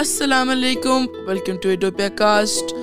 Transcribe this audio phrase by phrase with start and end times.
[0.00, 2.74] السلام علیکم welcome to Edopia cast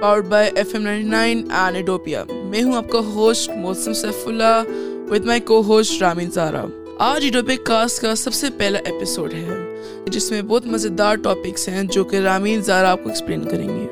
[0.00, 4.26] powered by FM ninety nine and and ایڈوپیا میں ہوں آپ کا ہوسٹ موسم سیف
[4.26, 4.70] اللہ
[5.10, 6.64] ود مائی کو ہوسٹ رامین زارا
[7.10, 9.60] آج ایڈوپیا کاسٹ کا سب سے پہلا ایپیسوڈ ہے
[10.12, 13.86] جس میں بہت مزیدار ٹاپکس ہیں جو کہ رامین زارا آپ کو ایکسپلین کریں گے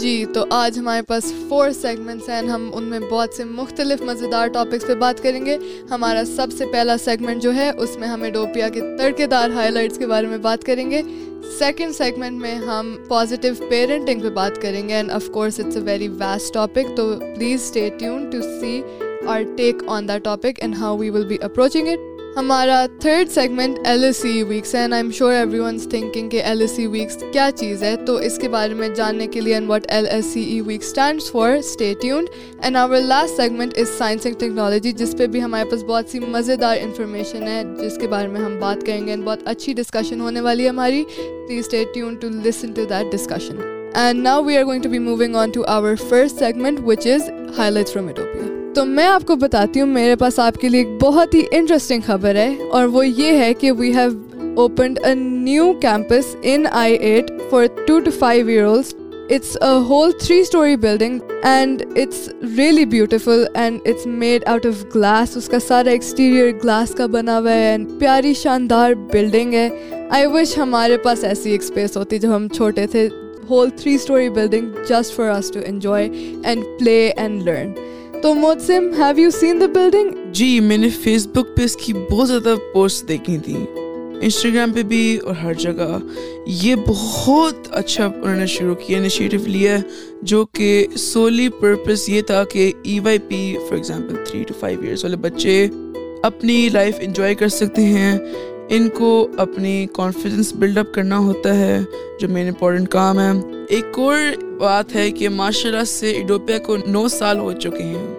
[0.00, 4.48] جی تو آج ہمارے پاس فور سیگمنٹس ہیں ہم ان میں بہت سے مختلف مزیدار
[4.54, 5.56] ٹاپکس پہ بات کریں گے
[5.90, 9.70] ہمارا سب سے پہلا سیگمنٹ جو ہے اس میں ہم ایڈوپیا کے تڑکے دار ہائی
[9.70, 11.00] لائٹس کے بارے میں بات کریں گے
[11.58, 15.82] سیکنڈ سیگمنٹ میں ہم پازیٹیو پیرنٹنگ پہ بات کریں گے and of course it's a
[15.86, 18.80] very vast topic تو please stay tune to see
[19.36, 23.78] our take on the topic and how we will be approaching it ہمارا third segment
[23.88, 26.86] L S C weeks ہے and I am sure everyone's thinking کہ L S C
[26.96, 30.26] weeks کیا چیز ہے تو اس کے بارے میں جاننے کے لیے what L S
[30.32, 31.52] C E weeks stands for
[32.02, 32.28] tuned
[32.62, 36.18] and our last segment is science and technology جس پہ بھی ہمارے پاس بہت سی
[36.28, 39.72] مزے دار انفارمیشن ہے جس کے بارے میں ہم بات کریں گے اینڈ بہت اچھی
[39.80, 43.56] ڈسکشن ہونے والی ہے ہماری please stay tune to listen to that discussion
[43.94, 47.30] and now we are going to be moving on to our first segment which is
[47.72, 50.88] highlight from Edopia تو میں آپ کو بتاتی ہوں میرے پاس آپ کے لیے ایک
[51.02, 55.72] بہت ہی انٹرسٹنگ خبر ہے اور وہ یہ ہے کہ we have opened a new
[55.82, 58.92] campus in I eight for two to five years
[59.34, 61.18] it's a whole three story building
[61.52, 66.94] and it's really beautiful and it's made out of glass اس کا سارا exterior glass
[66.98, 69.68] کا بنا ہوا ہے and پیاری شاندار building ہے
[70.18, 73.08] آئی وش ہمارے پاس ایسی ایک اسپیس ہوتی جب ہم چھوٹے تھے
[73.50, 76.08] whole three story building just for us to enjoy
[76.44, 77.72] and play and learn
[78.22, 81.92] تو Mutasim have you seen the building جی میں نے فیس بک پہ اس کی
[82.10, 85.88] بہت زیادہ پوسٹ دیکھی تھیں انسٹاگرام پہ بھی اور ہر جگہ
[86.62, 89.76] یہ بہت اچھا انہوں نے شروع کیا انیشیٹو لیا
[90.32, 94.80] جو کہ سولی پرپز یہ تھا کہ E Y P for example three to five
[94.80, 95.66] years والے بچے
[96.30, 98.18] اپنی لائف انجوائے کر سکتے ہیں
[98.76, 101.78] ان کو اپنی کانفیڈنس بلڈ اپ کرنا ہوتا ہے
[102.20, 103.30] جو مین امپورٹنٹ کام ہے
[103.76, 104.16] ایک اور
[104.60, 108.15] بات ہے کہ ماشاء اللہ سے ایڈوپیا کو نو سال ہو چکے ہیں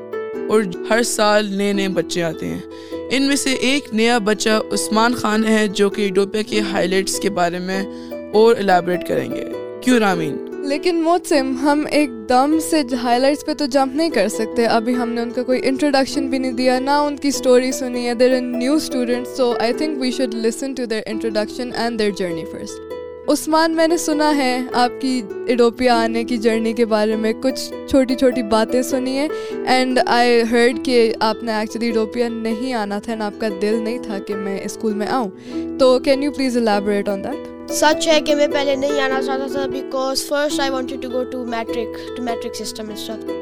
[0.51, 5.13] اور ہر سال نئے نئے بچے آتے ہیں ان میں سے ایک نیا بچہ عثمان
[5.15, 7.81] خان ہے جو کہ ایڈوپیا کے ہائی لائٹس کے بارے میں
[8.41, 9.43] اور الیبریٹ کریں گے
[9.83, 10.35] کیوں رامین
[10.69, 14.95] لیکن موسم ہم ایک دم سے ہائی لائٹس پہ تو جمپ نہیں کر سکتے ابھی
[14.97, 18.13] ہم نے ان کا کوئی انٹروڈکشن بھی نہیں دیا نہ ان کی اسٹوری سنی ہے
[18.23, 18.77] there there new
[19.35, 22.86] so I think we should listen to introduction and their journey first
[23.31, 24.51] Usman میں نے سنا ہے
[24.81, 29.27] آپ کی ایڈوپیا آنے کی جرنی کے بارے میں کچھ چھوٹی چھوٹی باتیں سنی ہیں
[29.73, 30.97] اینڈ آئی ہرڈ کہ
[31.29, 34.93] آپ نے ایکچولی ایڈوپیا نہیں آنا تھا آپ کا دل نہیں تھا کہ میں اسکول
[35.01, 35.29] میں آؤں
[35.79, 39.45] تو can you please elaborate on that سچ ہے کہ میں پہلے نہیں آنا چاہتا
[39.53, 42.87] تھا because first I wanted to go to matric to matric system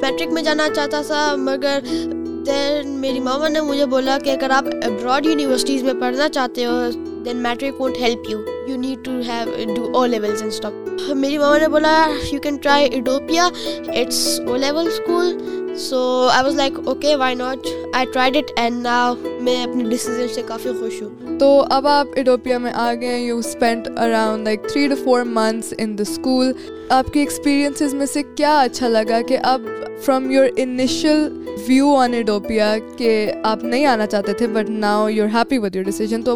[0.01, 1.79] matric میں جانا چاہتا تھا مگر
[2.45, 6.79] دین میری ماما نے مجھے بولا کہ اگر آپ ابراڈ یونیورسٹیز میں پڑھنا چاہتے ہو
[7.25, 10.73] then matric won't help you you need to have to O levels and stop
[11.23, 11.93] میری ماما نے بولا
[12.31, 13.47] you can try Edopia
[13.99, 15.33] it's O level school
[15.79, 15.97] so
[16.33, 17.65] I was like okay why not
[17.95, 19.13] I tried it and now
[19.43, 22.93] میں اپنے decision سے کافی خوش ہوں تو اب آپ ایڈوپیا ایڈوپیا میں میں آ
[23.01, 26.51] گئے you spend around like three to four months in the school
[26.91, 29.61] آپ آپ سے کیا اچھا لگا کہ کہ اب
[30.05, 31.27] from your initial
[31.67, 32.11] view on
[33.61, 36.35] نہیں آنا چاہتے تھے but now you happy with your decision تو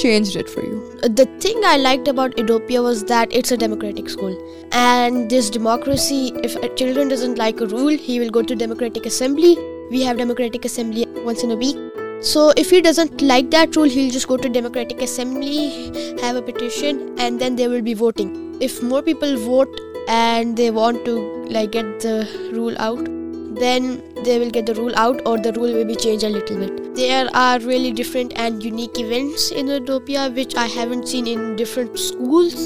[0.00, 4.06] change for you the thing I like like about Edopia was that it's a democratic
[4.06, 4.32] school
[4.80, 6.26] and this democracy
[6.76, 7.42] children doesn't
[7.72, 9.54] rule he will go to democratic assembly
[9.90, 11.04] we have democratic assembly
[20.74, 21.16] want to
[21.50, 21.76] like
[22.78, 23.08] out
[23.60, 25.20] then they will will get the the rule rule out
[25.78, 26.94] or be changed a little bit.
[26.94, 31.38] There are really different different and unique events in in Utopia which I haven't seen
[32.08, 32.56] schools.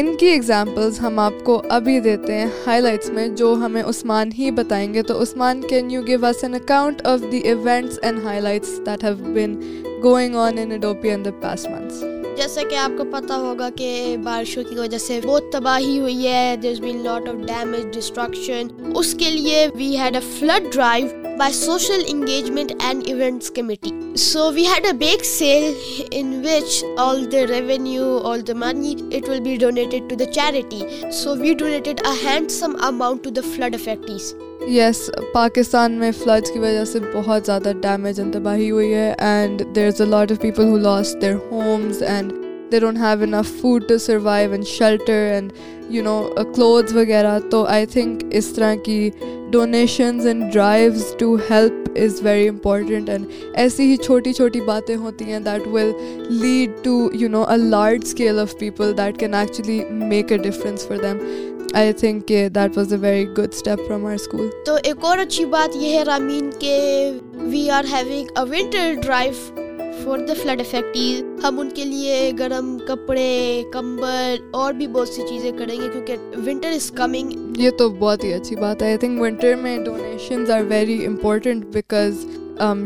[0.00, 4.32] ان کی examples ہم آپ کو ابھی دیتے ہیں high lights میں جو ہمیں عثمان
[4.38, 8.22] ہی بتائیں گے تو Usman can you give us an account of the events and
[8.48, 9.60] highlights that have been
[10.04, 13.86] going on in in Edopia the past months جیسا کہ آپ کو پتا ہوگا کہ
[14.24, 16.56] بارشوں کی وجہ سے بہت تباہی ہوئی ہے
[19.00, 19.64] اس کے لیے
[22.08, 23.90] engagement and in committee
[24.30, 25.72] so the a bake sale
[26.14, 28.94] money all the revenue all the money
[29.28, 30.82] will be we to the charity
[31.22, 33.28] so we the some amount
[34.70, 39.12] yes yes, Pakistan میں فلڈس کی وجہ سے بہت زیادہ damage ان تباہی ہوئی ہے
[39.18, 42.32] and there is a lot of people who lost their homes and
[42.72, 45.52] they don't have enough food to survive and shelter and
[45.94, 46.20] you know
[46.54, 49.10] clothes وغیرہ تو آئی تھنک اس طرح کی
[49.52, 53.26] donations and drives to help is very important and
[53.60, 55.92] ایسی ہی چھوٹی چھوٹی باتیں ہوتی ہیں that will
[56.42, 60.86] lead to you know a large scale of people that can actually make a difference
[60.88, 61.18] for them
[61.78, 65.18] I think کہ that was a very good step from our school تو ایک اور
[65.26, 66.78] اچھی بات یہ ہے رامین کہ
[67.40, 69.66] we are having a winter drive
[70.04, 75.22] for the flood affectees ہم ان کے لیے گرم کپڑے کمبل اور بھی بہت سی
[75.28, 76.16] چیزیں کریں گے کیونکہ
[76.46, 80.50] ونٹر از کمنگ یہ تو بہت ہی اچھی بات ہے آئی تھنک ونٹر میں donations
[80.50, 82.24] are very important because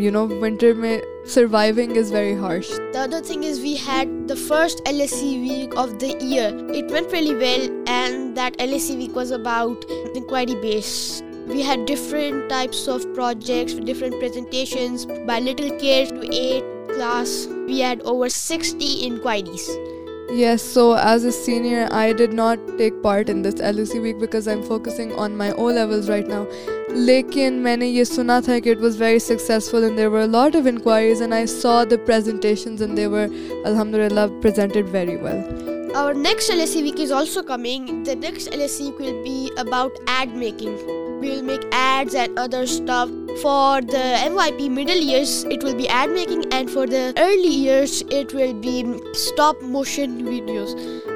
[0.04, 0.98] you know winter میں
[1.34, 5.36] surviving is very harsh the other thing is we had the first L S C
[5.48, 9.32] week of the year it went really well and that L S C week was
[9.32, 9.84] about
[10.14, 16.71] inquiry base we had different types of projects different presentations by little care to eight
[16.94, 19.68] class, we had over 60 inquiries.
[20.30, 24.48] Yes, so as a senior, I did not take part in this LEC week because
[24.48, 26.44] I'm focusing on my O levels right now.
[27.08, 30.54] Lekin many ye suna tha ki it was very successful and there were a lot
[30.54, 33.28] of inquiries and I saw the presentations and they were,
[33.72, 35.42] alhamdulillah, presented very well.
[36.02, 38.02] Our next LSE week is also coming.
[38.04, 40.74] The next LSE week will be about ad making.
[41.20, 45.88] We will make ads and other stuff For the MYP middle years, it will be
[45.88, 48.84] ad making, and for the early years, it will be
[49.14, 50.70] stop motion videos.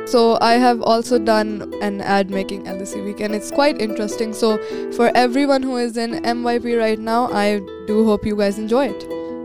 [0.09, 4.33] So I have also done an ad making LDC week, and it's quite interesting.
[4.33, 4.57] So
[4.93, 9.03] for everyone who is in MYP right now, I do hope you guys enjoy it.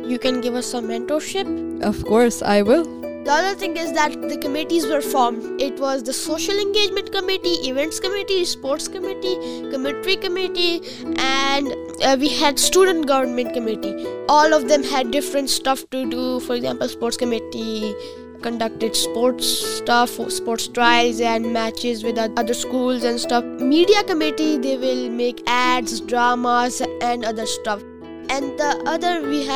[0.07, 1.47] You can give us some mentorship.
[1.81, 2.88] Of course, I will.
[3.23, 5.62] The other thing is that the committees were formed.
[5.62, 9.35] It was the social engagement committee, events committee, sports committee,
[9.69, 10.81] commentary committee,
[11.19, 11.71] and
[12.01, 13.94] uh, we had student government committee.
[14.27, 16.39] All of them had different stuff to do.
[16.39, 17.94] For example, sports committee
[18.41, 19.45] conducted sports
[19.77, 23.45] stuff, sports trials and matches with other schools and stuff.
[23.45, 27.83] Media committee, they will make ads, dramas, and other stuff.
[28.29, 29.47] ہم ہیں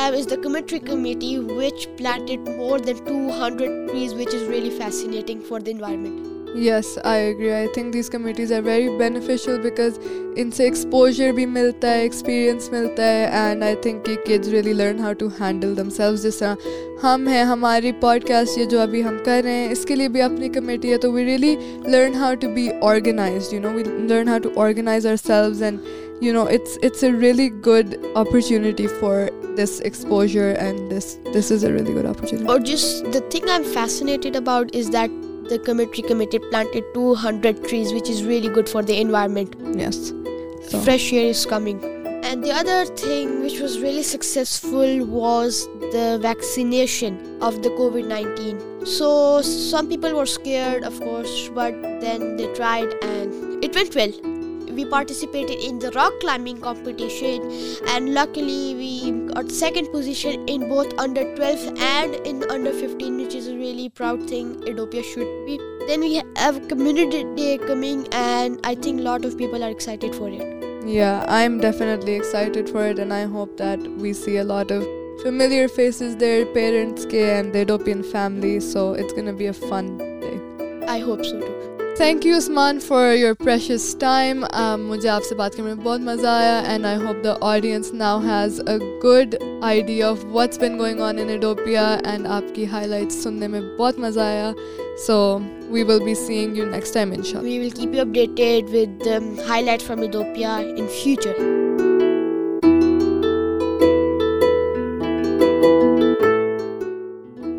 [17.44, 20.92] ہماری podcast جو ابھی ہم کر رہے ہیں اس کے لیے بھی اپنی کمیٹی
[20.92, 21.54] ہے تو we really
[21.86, 23.76] learn how to be organize no
[24.08, 25.78] learn how to organize and
[26.20, 31.92] you know, it's a really good opportunity for this exposure, and this is a really
[31.92, 32.48] good opportunity.
[32.48, 35.10] Or just the thing I'm fascinated about is that
[35.48, 39.54] the committee planted 200 trees, which is really good for the environment.
[39.76, 40.12] Yes.
[40.68, 40.80] So.
[40.80, 41.84] Fresh air is coming.
[42.24, 48.88] And the other thing which was really successful was the vaccination of the COVID-19.
[48.88, 51.70] So some people were scared, of course, but
[52.00, 54.20] then they tried and it went well.
[54.76, 57.40] we participated in the rock climbing competition
[57.94, 63.34] and luckily we got second position in both under 12 and in under 15 which
[63.34, 65.58] is a really proud thing Edopia should be.
[65.88, 70.14] Then we have community day coming and I think a lot of people are excited
[70.14, 70.44] for it.
[70.84, 74.86] Yeah, I'm definitely excited for it and I hope that we see a lot of
[75.22, 79.96] familiar faces there, parents and the Edopian family so it's going to be a fun
[80.20, 80.84] day.
[80.86, 81.55] I hope so too.
[81.96, 84.44] Thank you Usman for your precious time
[84.88, 88.18] مجھے آپ سے بات کرنے میں بہت مزہ آیا and I hope the audience now
[88.24, 89.34] has a good
[89.68, 93.60] idea of what's been going on in Edopia and آپ کی ہائی لائٹس سننے میں
[93.78, 94.50] بہت مزہ آیا
[95.06, 95.18] so
[95.70, 97.14] we will be seeing you next time
[99.86, 101.64] from Edopia ان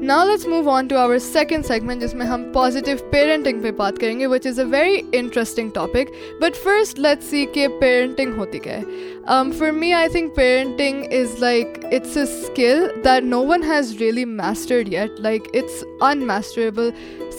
[0.08, 3.98] نا let's move on to our second segment جس میں ہم پازیٹیو پیرنٹنگ پہ بات
[4.02, 6.12] کریں گے which is a very interesting topic
[6.42, 11.36] but first let see کہ پیرنٹنگ ہوتی کیا ہے for me I think parenting is
[11.42, 16.90] like it's a skill that no one has really mastered yet like it's ان میسٹریبل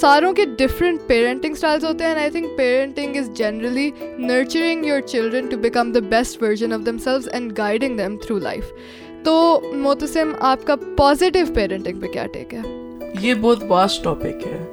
[0.00, 5.00] ساروں کے ڈفرینٹ پیرنٹنگ اسٹائلس ہوتے ہیں and I think parenting is generally nurturing your
[5.08, 8.72] children to become the best version of themselves and guiding them through life
[9.24, 9.38] تو
[9.82, 12.60] موتسم آپ کا positive parenting پہ کیا ٹیک ہے
[13.20, 14.64] یہ بہت واسٹ ٹاپک ہے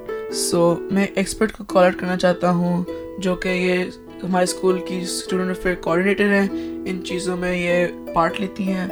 [0.48, 2.82] سو میں ایکسپرٹ کو کال آؤٹ کرنا چاہتا ہوں
[3.24, 3.84] جو کہ یہ
[4.22, 6.46] ہمارے اسکول کی اسٹوڈنٹ افیئر کوآڈینیٹر ہیں
[6.90, 8.86] ان چیزوں میں یہ پارٹ لیتی ہیں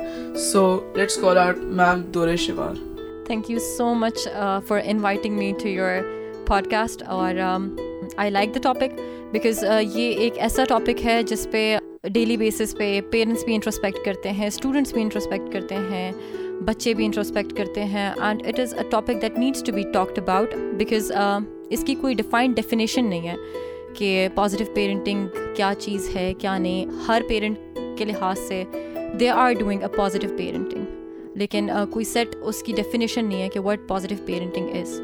[0.52, 0.64] so
[0.96, 2.74] let's call out ma'am Dure Shehwar
[3.26, 4.26] thank you so much
[4.68, 6.00] for inviting me to your
[6.70, 7.34] podcast اور
[8.16, 9.00] I like the topic
[9.32, 11.76] because uh, یہ ایک ایسا ٹاپک ہے جس پہ
[12.12, 16.10] ڈیلی بیسس پہ پیرنٹس بھی انٹرسپیکٹ کرتے ہیں اسٹوڈنٹس بھی انٹرسپیکٹ کرتے ہیں
[16.64, 20.18] بچے بھی انٹرسپیکٹ کرتے ہیں and it is a topic that needs to be talked
[20.18, 21.10] about because
[21.70, 23.34] اس کی کوئی ڈیفائنڈ ڈیفینیشن نہیں ہے
[23.98, 25.26] کہ پازیٹیو پیرنٹنگ
[25.56, 27.58] کیا چیز ہے کیا نہیں ہر پیرنٹ
[27.98, 28.62] کے لحاظ سے
[29.20, 30.84] they are doing a positive parenting
[31.38, 34.98] لیکن uh, کوئی سیٹ اس کی ڈیفینیشن نہیں ہے کہ what positive parenting is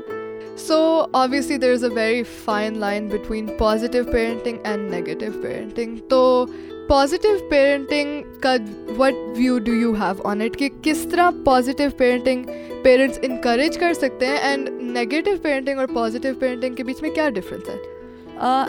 [0.57, 6.01] So, obviously, there is a very fine line between positive parenting and negative parenting.
[6.09, 6.47] تو
[6.89, 8.55] پازیٹیو پیرینٹنگ کا
[8.99, 12.45] what view do you have on it کہ کس طرح پازیٹیو پینٹنگ
[12.85, 17.29] پیرنٹس انکریج کر سکتے ہیں and negative painting اور positive painting کے بیچ میں کیا
[17.35, 17.77] ڈفرینس ہے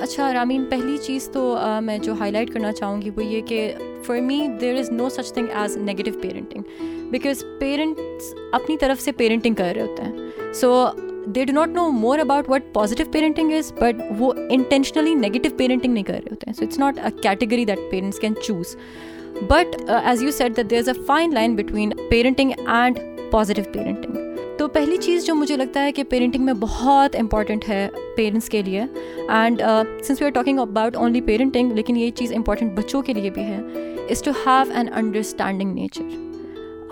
[0.03, 3.71] اچھا رامین پہلی چیز تو میں جو ہائی لائٹ کرنا چاہوں گی وہ یہ کہ
[4.05, 9.11] for me there is no such thing as negative parenting because parents اپنی طرف سے
[9.17, 10.73] پیرنٹنگ کر رہے ہوتے ہیں so
[11.35, 15.93] they do not know more about what positive parenting is but وہ انٹینشنلی نیگیٹو پیرنٹنگ
[15.93, 18.75] نہیں کر رہے ہوتے ہیں so it's not a category that parents can choose
[19.49, 22.99] but as you said that there is a fine line between parenting and
[23.31, 24.15] positive parenting
[24.57, 27.87] تو پہلی چیز جو مجھے لگتا ہے کہ پیرنٹنگ میں بہت امپارٹنٹ ہے
[28.17, 28.83] پیرنٹس کے لیے
[29.29, 29.61] and
[30.07, 33.43] since we are talking about only parenting لیکن یہ چیز امپارٹنٹ بچوں کے لیے بھی
[33.43, 33.59] ہے
[34.09, 36.29] is to have an understanding nature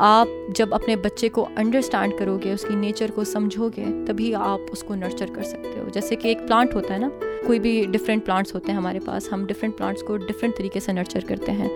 [0.01, 4.33] آپ جب اپنے بچے کو انڈرسٹینڈ کرو گے اس کی نیچر کو سمجھو گے تبھی
[4.35, 7.09] آپ اس کو نرچر کر سکتے ہو جیسے کہ ایک پلانٹ ہوتا ہے نا
[7.45, 10.91] کوئی بھی ڈفرینٹ پلانٹس ہوتے ہیں ہمارے پاس ہم ڈفرینٹ پلانٹس کو ڈفرینٹ طریقے سے
[10.93, 11.67] نرچر کرتے ہیں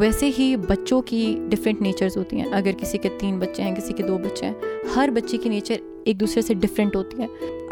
[0.00, 3.92] ویسے ہی بچوں کی ڈفرینٹ نیچرز ہوتی ہیں اگر کسی کے تین بچے ہیں کسی
[3.98, 4.54] کے دو بچے ہیں
[4.96, 7.26] ہر بچے کی نیچر ایک دوسرے سے ڈفرینٹ ہوتی ہے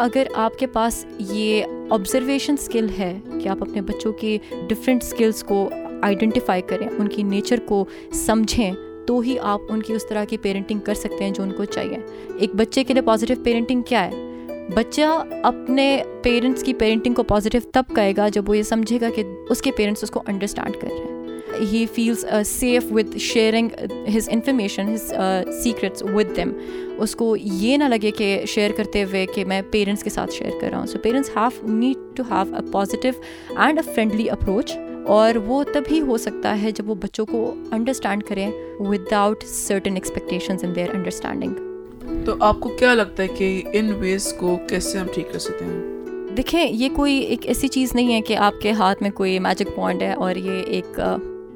[0.07, 1.65] اگر آپ کے پاس یہ
[1.99, 4.37] آبزرویشن اسکل ہے کہ آپ اپنے بچوں کی
[4.69, 5.69] ڈفرینٹ اسکلس کو
[6.03, 7.85] آئیڈینٹیفائی کریں ان کی نیچر کو
[8.27, 8.71] سمجھیں
[9.09, 11.65] تو ہی آپ ان کی اس طرح کی پیرنٹنگ کر سکتے ہیں جو ان کو
[11.65, 11.99] چاہیے
[12.45, 14.25] ایک بچے کے لیے پازیٹیو پیرنٹنگ کیا ہے
[14.75, 15.03] بچہ
[15.51, 15.87] اپنے
[16.23, 19.63] پیرنٹس کی پیرنٹنگ کو پازیٹیو تب کہے گا جب وہ یہ سمجھے گا کہ اس
[19.63, 23.69] کے پیرنٹس اس کو انڈرسٹینڈ کر رہے ہیں he feels safe with sharing
[24.17, 25.13] his information his
[25.63, 26.53] secrets with them
[27.03, 30.61] اس کو یہ نہ لگے کہ شیئر کرتے ہوئے کہ میں پیرنٹس کے ساتھ شیئر
[30.61, 33.15] کر رہا ہوں so parents have need to have a positive
[33.61, 34.77] and a friendly approach
[35.17, 37.39] اور وہ تبھی ہو سکتا ہے جب وہ بچوں کو
[37.73, 38.51] انڈرسٹینڈ کریں
[38.89, 44.57] without certain expectation understanding تو آپ کو کیا لگتا ہے کہ ان ویز کو
[44.71, 48.37] کیسے ہم ٹھیک کر سکتے ہیں دیکھیں یہ کوئی ایک ایسی چیز نہیں ہے کہ
[48.49, 51.01] آپ کے ہاتھ میں کوئی میجک پوائنٹ ہے اور یہ ایک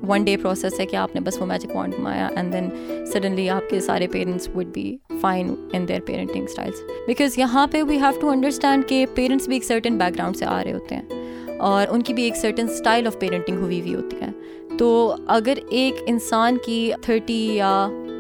[0.09, 3.49] ون ڈے پروسیس ہے کہ آپ نے بس وہ میجک پوائنٹ گھمایا اینڈ دین سڈنلی
[3.51, 7.99] آپ کے سارے parents would be fine in their parenting styles because یہاں پہ وی
[8.03, 11.21] ہیو ٹو انڈرسٹینڈ کہ پیرنٹس بھی ایک سرٹن بیک گراؤنڈ سے آ رہے ہوتے ہیں
[11.67, 14.29] اور ان کی بھی ایک سرٹن اسٹائل آف پیرنٹنگ ہوئی ہوئی ہوتی ہے
[14.79, 14.87] تو
[15.35, 17.69] اگر ایک انسان کی تھرٹی یا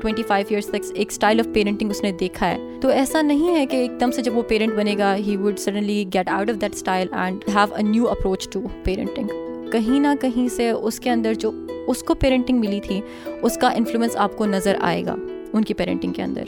[0.02, 3.56] ٹوئنٹی فائیو ایئرس تک ایک اسٹائل آف پیرنٹنگ اس نے دیکھا ہے تو ایسا نہیں
[3.56, 6.50] ہے کہ ایک دم سے جب وہ پیرنٹ بنے گا he would suddenly get out
[6.50, 11.00] of that style and have a new approach to parenting کہیں نہ کہیں سے اس
[11.00, 11.50] کے اندر جو
[11.90, 13.00] اس کو پیرنٹنگ ملی تھی
[13.40, 15.14] اس کا انفلوئنس آپ کو نظر آئے گا
[15.52, 16.44] ان کی پیرنٹنگ کے اندر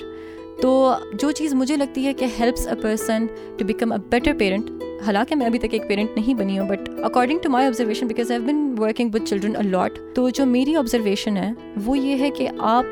[0.63, 3.27] تو جو چیز مجھے لگتی ہے کہ helps a person
[3.59, 4.71] to become a better parent
[5.07, 8.31] حالانکہ میں ابھی تک ایک پیرنٹ نہیں بنی ہوں but according to my observation because
[8.33, 11.51] I been working with children allot تو جو میری آبزرویشن ہے
[11.85, 12.85] وہ یہ ہے کہ آپ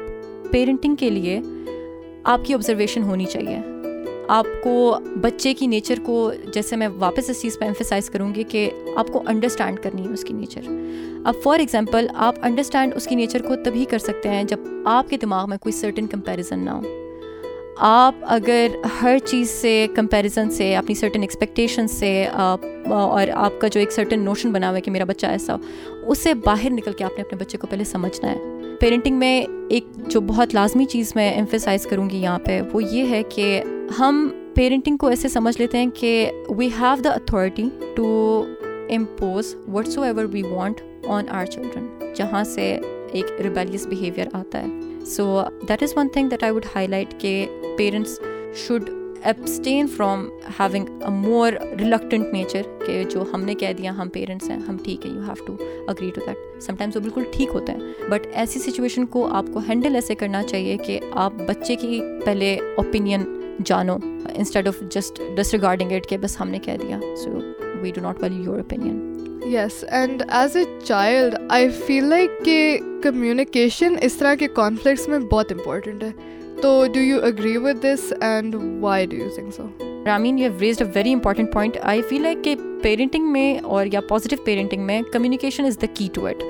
[0.52, 1.40] پیرنٹنگ کے لیے
[2.32, 3.58] آپ کی آبزرویشن ہونی چاہیے
[4.30, 4.74] آپ کو
[5.22, 9.08] بچے کی نیچر کو جیسے میں واپس اس چیز پہ امفیسائز کروں گی کہ آپ
[9.12, 10.68] کو انڈرسٹینڈ کرنی ہے اس کی نیچر
[11.26, 14.60] اب فار ایگزامپل آپ انڈرسٹینڈ اس کی نیچر کو تبھی کر سکتے ہیں جب
[14.98, 17.00] آپ کے دماغ میں کوئی سرٹن کمپیریزن نہ ہو
[17.84, 18.66] آپ اگر
[19.00, 24.20] ہر چیز سے کمپیریزن سے اپنی سرٹن ایکسپیکٹیشن سے اور آپ کا جو ایک سرٹن
[24.24, 27.16] نوشن بنا ہوا ہے کہ میرا بچہ ایسا ہو اس سے باہر نکل کے آپ
[27.18, 29.32] نے اپنے بچے کو پہلے سمجھنا ہے پیرنٹنگ میں
[29.70, 33.60] ایک جو بہت لازمی چیز میں امفیسائز کروں گی یہاں پہ وہ یہ ہے کہ
[33.98, 38.06] ہم پیرنٹنگ کو ایسے سمجھ لیتے ہیں کہ we have the authority to
[38.96, 39.54] impose
[39.98, 40.80] whatsoever we want
[41.16, 42.70] on our children جہاں سے
[43.12, 47.46] ایک ریبیلیس بیہیویئر آتا ہے so that is one thing that I would highlight کہ
[47.78, 48.18] parents
[48.66, 48.90] should
[49.24, 50.28] abstain from
[50.58, 54.76] having a more reluctant nature کہ جو ہم نے کہہ دیا ہم پیرنٹس ہیں ہم
[54.84, 55.56] ٹھیک ہیں you have to
[55.88, 59.60] agree to that sometimes وہ بالکل ٹھیک ہوتا ہے بٹ ایسی سچویشن کو آپ کو
[59.68, 63.24] ہینڈل ایسے کرنا چاہیے کہ آپ بچے کی پہلے اوپینین
[63.66, 63.96] جانو
[64.34, 65.20] instead of just
[65.54, 67.30] disregarding it کہ بس ہم نے کہہ دیا so
[67.82, 69.11] we do not follow your opinion
[69.50, 75.18] yes and as a child I feel like کہ کمیونیکیشن اس طرح کے کانفلکٹس میں
[75.32, 76.10] بہت امپورٹنٹ ہے
[76.62, 79.20] تو do do you you you agree with this and why
[79.56, 79.66] so
[80.06, 84.82] Ramin have a very point I feel like کہ parenting میں اور یا پازیٹیو پیرنٹنگ
[84.86, 86.42] میں communication is the key to it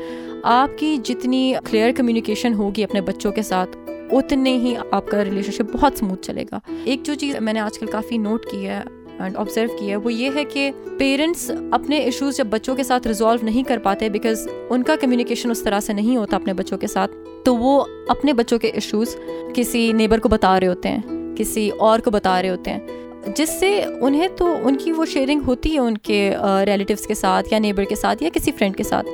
[0.53, 3.77] آپ کی جتنی کلیئر کمیونیکیشن ہوگی اپنے بچوں کے ساتھ
[4.11, 7.61] اتنے ہی آپ کا ریلیشن شپ بہت اسموتھ چلے گا ایک جو چیز میں نے
[7.61, 8.81] آج کل کافی نوٹ کی ہے
[9.21, 13.45] اینڈ آبزرو کیا وہ یہ ہے کہ پیرنٹس اپنے ایشوز جب بچوں کے ساتھ ریزالو
[13.47, 16.87] نہیں کر پاتے بیکاز ان کا کمیونیکیشن اس طرح سے نہیں ہوتا اپنے بچوں کے
[16.87, 17.13] ساتھ
[17.45, 19.17] تو وہ اپنے بچوں کے ایشوز
[19.55, 23.51] کسی نیبر کو بتا رہے ہوتے ہیں کسی اور کو بتا رہے ہوتے ہیں جس
[23.61, 26.31] سے انہیں تو ان کی وہ شیئرنگ ہوتی ہے ان کے
[26.67, 29.09] ریلیٹیوس کے ساتھ یا نیبر کے ساتھ یا کسی فرینڈ کے ساتھ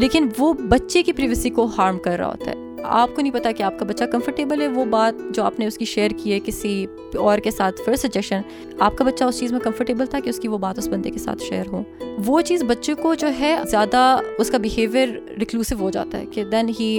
[0.00, 3.50] لیکن وہ بچے کی پریویسی کو ہارم کر رہا ہوتا ہے آپ کو نہیں پتا
[3.56, 6.32] کہ آپ کا بچہ کمفرٹیبل ہے وہ بات جو آپ نے اس کی شیئر کی
[6.32, 6.86] ہے کسی
[7.18, 8.40] اور کے ساتھ فرسٹ سجیشن
[8.86, 11.10] آپ کا بچہ اس چیز میں کمفرٹیبل تھا کہ اس کی وہ بات اس بندے
[11.10, 11.82] کے ساتھ شیئر ہو
[12.26, 14.04] وہ چیز بچے کو جو ہے زیادہ
[14.38, 16.98] اس کا بیہیویئر ریکلوسو ہو جاتا ہے کہ then he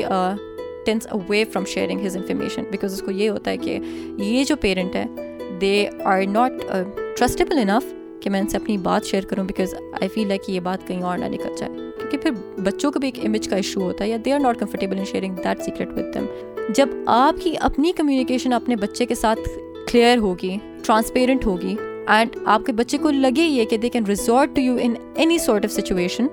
[0.85, 3.79] tends away from sharing his information because اس کو یہ ہوتا ہے کہ
[4.17, 5.05] یہ جو پیرنٹ ہے
[5.61, 6.61] they are not
[7.17, 10.51] trustable enough کہ میں ان سے اپنی بات شیئر کروں بیکاز آئی فیل ہے کہ
[10.51, 13.55] یہ بات کہیں اور نہ نکل جائے کیونکہ پھر بچوں کو بھی ایک امیج کا
[13.55, 16.25] ایشو ہوتا ہے یا they are not comfortable in sharing that secret with them
[16.75, 19.39] جب آپ کی اپنی کمیونیکیشن اپنے بچے کے ساتھ
[19.91, 21.75] کلیئر ہوگی ٹرانسپیرنٹ ہوگی
[22.15, 25.37] اینڈ آپ کے بچے کو لگے یہ کہ they can resort to you in any
[25.45, 26.27] sort of situation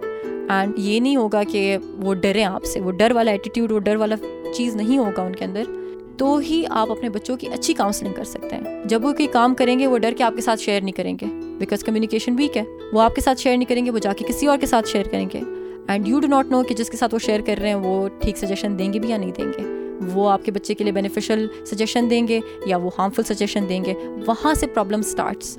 [0.50, 3.97] and یہ نہیں ہوگا کہ وہ ڈریں آپ سے وہ ڈر والا ایٹیٹیوڈ وہ ڈر
[3.97, 4.16] والا
[4.57, 5.62] چیز نہیں ہوگا ان کے اندر
[6.19, 9.54] تو ہی آپ اپنے بچوں کی اچھی کاؤنسلنگ کر سکتے ہیں جب وہ کوئی کام
[9.61, 11.26] کریں گے وہ ڈر کے آپ کے ساتھ شیئر نہیں کریں گے
[11.59, 12.62] بیکاز کمیونیکیشن ویک ہے
[12.93, 14.88] وہ آپ کے ساتھ شیئر نہیں کریں گے وہ جا کے کسی اور کے ساتھ
[14.88, 15.40] شیئر کریں گے
[15.93, 18.09] and you do not know کہ جس کے ساتھ وہ شیئر کر رہے ہیں وہ
[18.21, 20.93] ٹھیک سجیشن دیں گے بھی یا نہیں دیں گے وہ آپ کے بچے کے لیے
[20.93, 23.95] بینیفیشل سجیشن دیں گے یا وہ ہارمفل سجیشن دیں گے
[24.26, 25.57] وہاں سے پرابلم اسٹارٹس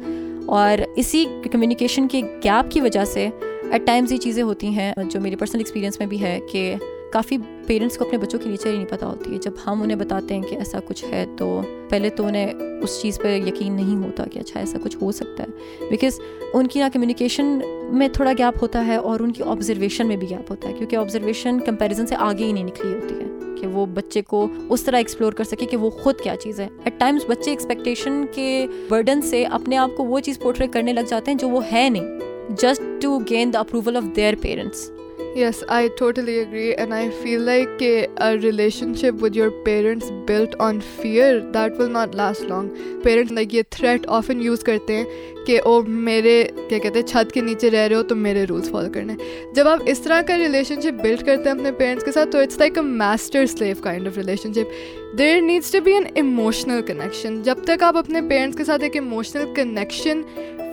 [0.58, 3.28] اور اسی کمیونیکیشن کے گیپ کی وجہ سے
[3.72, 6.74] ایٹ ٹائمز یہ چیزیں ہوتی ہیں جو میری پرسنل ایکسپیرینس میں بھی ہے کہ
[7.16, 7.36] کافی
[7.68, 10.36] پیرنٹس کو اپنے بچوں کی نیچر ہی نہیں پتہ ہوتی ہے جب ہم انہیں بتاتے
[10.36, 11.46] ہیں کہ ایسا کچھ ہے تو
[11.90, 12.52] پہلے تو انہیں
[12.84, 16.20] اس چیز پہ یقین نہیں ہوتا کہ اچھا ایسا کچھ ہو سکتا ہے بیکاز
[16.54, 17.58] ان کی نا کمیونیکیشن
[18.00, 20.96] میں تھوڑا گیپ ہوتا ہے اور ان کی آبزرویشن میں بھی گیپ ہوتا ہے کیونکہ
[20.96, 24.98] آبزرویشن کمپیریزن سے آگے ہی نہیں نکلی ہوتی ہے کہ وہ بچے کو اس طرح
[24.98, 28.50] ایکسپلور کر سکے کہ وہ خود کیا چیز ہے ایٹ ٹائمس بچے ایکسپیکٹیشن کے
[28.90, 31.88] برڈن سے اپنے آپ کو وہ چیز پورٹریٹ کرنے لگ جاتے ہیں جو وہ ہے
[31.90, 34.90] نہیں just to gain the approval of their parents
[35.38, 38.06] yes I totally agree and I feel like کہ
[39.02, 42.70] relationship with your parents built on fear that will not last long
[43.04, 46.34] parents like یہ تھریٹ آفن یوز کرتے ہیں کہ وہ میرے
[46.70, 49.16] کیا کہتے ہیں چھت کے نیچے رہ رہے ہو تو میرے رولس فالو کرنے
[49.56, 52.40] جب آپ اس طرح کا ریلیشن شپ بلڈ کرتے ہیں اپنے پیرنٹس کے ساتھ تو
[52.40, 54.18] it's like a master slave kind of
[54.54, 58.84] relationship there needs to be an emotional connection جب تک آپ اپنے پیرنٹس کے ساتھ
[58.84, 60.22] ایک ایموشنل کنیکشن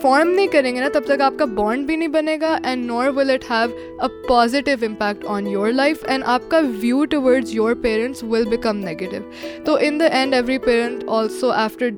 [0.01, 2.85] فارم نہیں کریں گے نا تب تک آپ کا بانڈ بھی نہیں بنے گا and
[2.85, 3.75] nor will it have
[4.07, 8.77] a positive impact on your life and آپ کا view towards your parents will become
[8.85, 11.89] negative تو in the end every parent also after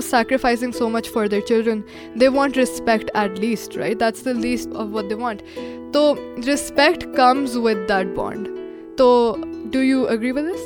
[0.00, 1.84] sacrificing so much for their children.
[2.16, 3.98] They want respect at least, right?
[3.98, 5.42] That's the least of what they want.
[5.94, 6.14] So
[6.52, 8.48] respect comes with that bond.
[8.98, 9.36] So
[9.70, 10.62] do you agree with this?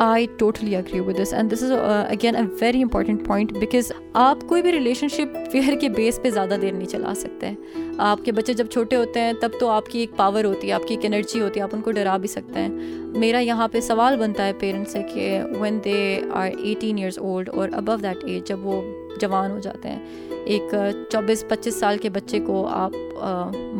[0.00, 4.46] I totally agree with this and this is again a very important point because آپ
[4.48, 7.52] کوئی بھی relationship fear کے base پہ زیادہ دیر نہیں چلا سکتے
[8.10, 10.72] آپ کے بچے جب چھوٹے ہوتے ہیں تب تو آپ کی ایک پاور ہوتی ہے
[10.72, 12.68] آپ کی ایک انرجی ہوتی ہے آپ ان کو ڈرا بھی سکتے ہیں
[13.18, 15.96] میرا یہاں پہ سوال بنتا ہے پیرنٹس سے کہ when they
[16.32, 18.80] are eighteen years old اور ابو دیٹ ایج جب وہ
[19.20, 20.74] جوان ہو جاتے ہیں ایک
[21.12, 22.92] چوبیس پچیس سال کے بچے کو آپ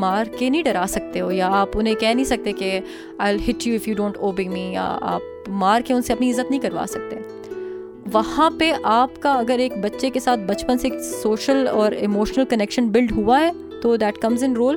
[0.05, 2.79] مار کے نہیں ڈرا سکتے ہو یا آپ انہیں کہہ نہیں سکتے کہ
[3.27, 6.31] I hit you if you don't obey me یا آپ مار کے ان سے اپنی
[6.33, 7.17] عزت نہیں کروا سکتے
[8.13, 12.45] وہاں پہ آپ کا اگر ایک بچے کے ساتھ بچپن سے ایک سوشل اور ایموشنل
[12.51, 13.51] کنیکشن بلڈ ہوا ہے
[13.83, 14.77] تو دیٹ کمز ان رول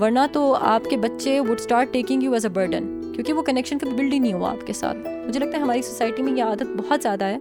[0.00, 3.78] ورنہ تو آپ کے بچے would start taking you as a burden کیونکہ وہ کنیکشن
[3.78, 4.96] کبھی بلڈ ہی نہیں ہوا آپ کے ساتھ
[5.26, 7.38] مجھے لگتا ہے ہماری سوسائٹی میں یہ عادت بہت زیادہ ہے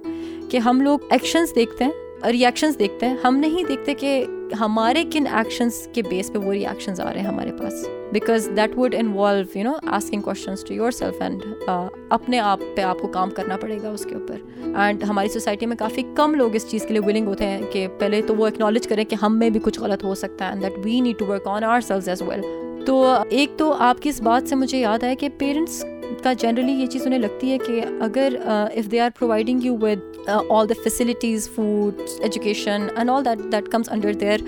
[0.52, 1.92] کہ ہم لوگ ایکشنس دیکھتے ہیں
[2.26, 4.26] ریئیکشنس دیکھتے ہیں ہم نہیں دیکھتے کہ
[4.60, 8.72] ہمارے کن ایکشنس کے بیس پہ وہ ریئیکشنز آ رہے ہیں ہمارے پاس because that
[8.78, 13.30] would involve you know asking questions to yourself and اپنے آپ پہ آپ کو کام
[13.36, 16.86] کرنا پڑے گا اس کے اوپر اینڈ ہماری سوسائٹی میں کافی کم لوگ اس چیز
[16.88, 19.60] کے لیے ولنگ ہوتے ہیں کہ پہلے تو وہ اکنالج کریں کہ ہم میں بھی
[19.64, 22.42] کچھ غلط ہو سکتا ہے and that we need to work on ourselves as well
[22.86, 25.84] تو ایک تو آپ کی اس بات سے مجھے یاد آیا کہ پیرنٹس
[26.24, 30.30] کا جنرلی یہ چیز انہیں لگتی ہے کہ اگر if they are providing you with
[30.50, 34.40] all the facilities food education and all that that comes under their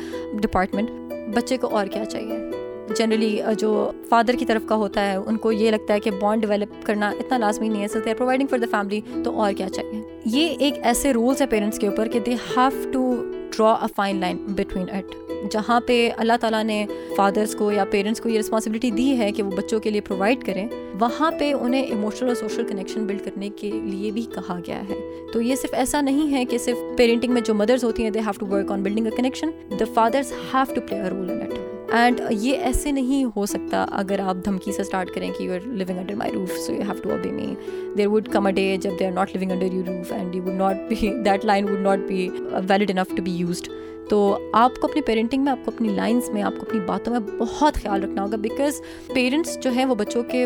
[0.41, 0.89] department
[1.35, 2.39] بچے کو اور کیا چاہیے
[2.97, 6.41] جنرلی جو فادر کی طرف کا ہوتا ہے ان کو یہ لگتا ہے کہ بانڈ
[6.45, 9.69] ڈیولپ کرنا اتنا لازمی نہیں ہے they are providing for the family تو اور کیا
[9.75, 10.01] چاہیے
[10.39, 13.07] یہ ایک ایسے رولس ہیں پیرنٹس کے اوپر کہ they have to
[13.57, 15.15] draw a fine line between it
[15.51, 19.43] جہاں پہ اللہ تعالیٰ نے فادرس کو یا پیرنٹس کو یہ رسپانسبلٹی دی ہے کہ
[19.43, 20.67] وہ بچوں کے لیے پرووائڈ کریں
[20.99, 24.95] وہاں پہ انہیں ایموشنل اور سوشل کنیکشن بلڈ کرنے کے لیے بھی کہا گیا ہے
[25.33, 28.19] تو یہ صرف ایسا نہیں ہے کہ صرف پیرنٹنگ میں جو مدرس ہوتی ہیں they
[28.25, 29.49] have to work on building a connection
[29.79, 31.57] the fathers have to play a role in it
[31.97, 35.89] and یہ ایسے نہیں ہو سکتا اگر آپ دھمکی سے اسٹارٹ کریں کہ you are
[35.97, 37.53] under my roof so you have to me
[37.97, 38.49] there come
[38.81, 39.39] جب they are
[40.51, 40.89] not
[41.25, 42.27] that line would not be
[42.69, 43.69] valid enough to be used
[44.09, 44.17] تو
[44.57, 47.19] آپ کو اپنی پیرنٹنگ میں آپ کو اپنی لائنس میں آپ کو اپنی باتوں میں
[47.39, 48.81] بہت خیال رکھنا ہوگا بیکاز
[49.13, 50.45] پیرنٹس جو ہیں وہ بچوں کے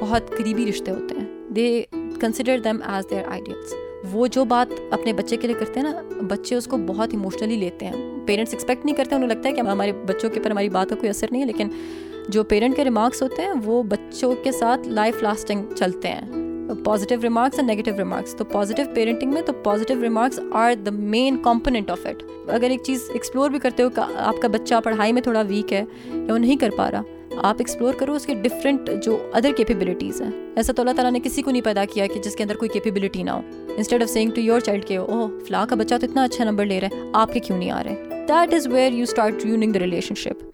[0.00, 1.66] بہت قریبی رشتے ہوتے ہیں they
[2.20, 3.74] consider them as their ideals
[4.12, 7.56] وہ جو بات اپنے بچے کے لیے کرتے ہیں نا بچے اس کو بہت اموشنلی
[7.56, 10.68] لیتے ہیں پیرنٹس ایکسپیکٹ نہیں کرتے انہیں لگتا ہے کہ ہمارے بچوں کے اوپر ہماری
[10.78, 11.68] بات کا کوئی اثر نہیں ہے لیکن
[12.32, 16.43] جو پیرنٹ کے ریمارکس ہوتے ہیں وہ بچوں کے ساتھ لائف لاسٹنگ چلتے ہیں
[16.84, 21.36] positive remarks and negative remarks تو پازیٹیو پیرنٹنگ میں تو positive remarks are the main
[21.44, 22.22] component of it
[22.54, 25.72] اگر ایک چیز ایکسپلور بھی کرتے ہو کہ آپ کا بچہ پڑھائی میں تھوڑا ویک
[25.72, 27.02] ہے یا وہ نہیں کر پا رہا
[27.48, 31.20] آپ ایکسپلور کرو اس کی ڈفرینٹ جو ادر کیپیبلٹیز ہیں ایسا تو اللہ تعالیٰ نے
[31.24, 33.40] کسی کو نہیں پیدا کیا کہ جس کے اندر کوئی کیپیبلٹی نہ ہو
[33.76, 36.66] instead of saying to your child کے اوہ فلاں کا بچہ تو اتنا اچھا نمبر
[36.66, 39.78] لے رہا ہے آپ کے کیوں نہیں آ رہے that is where you start the
[40.22, 40.50] relationship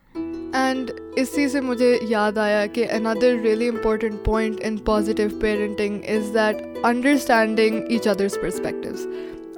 [0.58, 6.30] and اسی سے مجھے یاد آیا کہ and a really important point in positive parenting is
[6.34, 9.06] that understanding each other's perspectives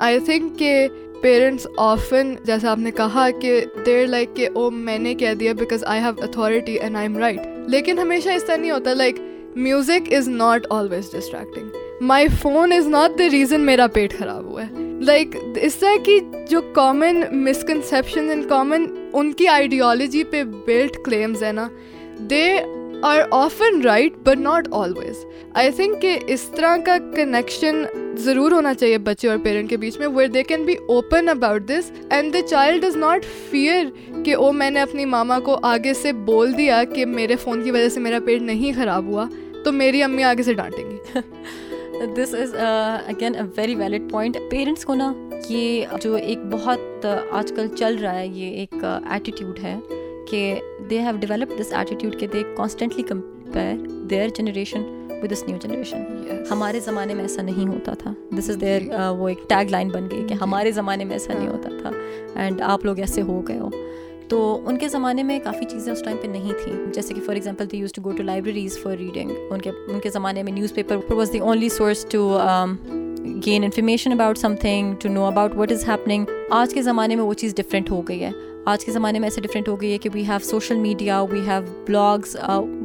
[0.08, 0.86] I think کہ
[1.22, 5.34] پیرنٹس آفن جیسا آپ نے کہا کہ دیر لائک کہ او oh, میں نے کہہ
[5.40, 8.94] دیا because I have authority and I am right لیکن ہمیشہ اس طرح نہیں ہوتا
[8.94, 9.20] like
[9.56, 14.62] music is not always distracting my phone is not the reason میرا پیٹ خراب ہوا
[14.66, 15.36] ہے لائک
[15.66, 16.18] اس طرح کی
[16.50, 21.66] جو کامن مسکنسیپشن اینڈ کامن ان کی آئیڈیالوجی پہ بلڈ کلیمز ہیں نا
[22.30, 22.42] they
[23.10, 25.24] are often right but not always
[25.62, 27.82] I think کہ اس طرح کا کنیکشن
[28.24, 31.68] ضرور ہونا چاہیے بچے اور پیرنٹ کے بیچ میں where they can be open about
[31.68, 33.84] this and the child is not fear
[34.24, 37.62] کہ وہ oh, میں نے اپنی ماما کو آگے سے بول دیا کہ میرے فون
[37.64, 39.26] کی وجہ سے میرا پیٹ نہیں خراب ہوا
[39.64, 41.18] تو میری امی آگے سے ڈانٹیں گی
[42.16, 42.54] this is
[43.08, 45.12] again a very valid point parents کو نا
[45.48, 49.76] یہ جو ایک بہت uh, آج کل چل رہا ہے یہ ایک ایٹیٹیوڈ uh, ہے
[50.30, 50.54] کہ
[50.90, 53.74] they have develop this attitude کہ they constantly compare
[54.10, 54.82] their generation
[55.22, 56.02] with this new generation
[56.50, 60.08] ہمارے زمانے میں ایسا نہیں ہوتا تھا دس از دیئر وہ ایک ٹیگ لائن بن
[60.12, 61.90] گئی کہ ہمارے زمانے میں ایسا نہیں ہاں۔ ہوتا تھا
[62.42, 63.68] اینڈ آپ لوگ ایسے ہو گئے ہو
[64.32, 67.34] تو ان کے زمانے میں کافی چیزیں اس ٹائم پہ نہیں تھیں جیسے کہ for
[67.36, 70.52] example they used to go to libraries for reading ان کے ان کے زمانے میں
[70.74, 72.20] newspaper was the only source to
[73.46, 76.24] gain information about something to know about what is happening
[76.58, 78.30] آج کے زمانے میں وہ چیز ڈفرینٹ ہو گئی ہے
[78.74, 81.40] آج کے زمانے میں ایسے ڈفرینٹ ہو گئی ہے کہ we have social media we
[81.48, 82.36] have blogs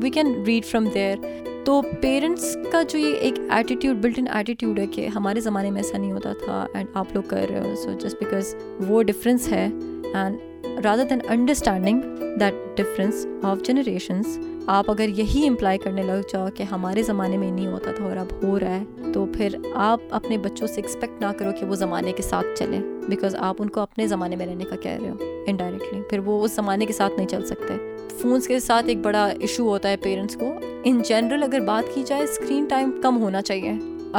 [0.04, 1.26] we can read from there
[1.66, 5.82] تو پیرنٹس کا جو یہ ایک ایٹیٹیوڈ بلٹ ان ایٹیٹیوڈ ہے کہ ہمارے زمانے میں
[5.84, 8.56] ایسا نہیں ہوتا تھا اینڈ آپ لوگ کر رہے ہو سو جسٹ بیکاز
[8.90, 9.68] وہ ڈفرینس ہے
[10.14, 10.40] and
[10.84, 12.02] rather than understanding
[12.40, 14.38] that difference of generations
[14.70, 18.18] آپ اگر یہی امپلائی کرنے لگ جاؤ کہ ہمارے زمانے میں نہیں ہوتا تھا اور
[18.18, 21.76] اب ہو رہا ہے تو پھر آپ اپنے بچوں سے ایکسپیکٹ نہ کرو کہ وہ
[21.76, 25.10] زمانے کے ساتھ چلیں بیکاز آپ ان کو اپنے زمانے میں رہنے کا کہہ رہے
[25.10, 27.78] ہو انڈائریکٹلی پھر وہ اس زمانے کے ساتھ نہیں چل سکتے
[28.22, 30.54] فونس کے ساتھ ایک بڑا ایشو ہوتا ہے پیرنٹس کو
[30.86, 33.74] ان جنرل اگر بات کی جائے اسکرین ٹائم کم ہونا چاہیے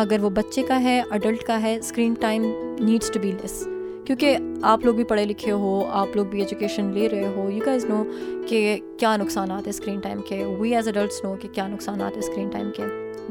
[0.05, 2.51] اگر وہ بچے کا ہے اڈلٹ کا ہے screen time
[2.85, 3.67] needs to be less
[4.09, 7.65] کیونکہ آپ لوگ بھی پڑھے لکھے ہو آپ لوگ بھی ایجوکیشن لے رہے ہو یو
[7.67, 8.03] گیز نو
[8.49, 12.23] کہ کیا نقصانات ہیں اسکرین ٹائم کے وی ایز اڈلٹس نو کہ کیا نقصانات ہیں
[12.23, 12.85] اسکرین ٹائم کے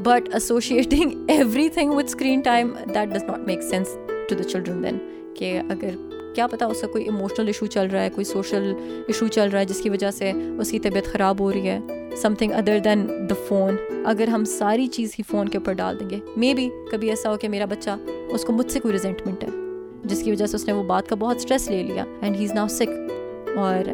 [0.08, 1.24] but associating
[1.74, 3.96] everything with screen time that does not make sense
[4.28, 4.98] to the children then
[5.38, 5.96] کہ اگر
[6.34, 9.60] کیا پتا اس کا کوئی ایموشنل ایشو چل رہا ہے کوئی سوشل ایشو چل رہا
[9.60, 11.78] ہے جس کی وجہ سے اس کی طبیعت خراب ہو رہی ہے
[12.38, 13.76] something other than the phone
[14.14, 17.30] اگر ہم ساری چیز ہی فون کے اوپر ڈال دیں گے مے بی کبھی ایسا
[17.32, 17.96] ہو کہ میرا بچہ
[18.34, 19.66] اس کو مجھ سے کوئی ریزینٹمنٹ ہے
[20.10, 22.44] جس کی وجہ سے اس نے وہ بات کا بہت اسٹریس لے لیا and he
[22.44, 22.88] is now sick
[23.58, 23.90] اور